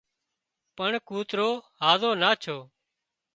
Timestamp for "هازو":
1.83-2.09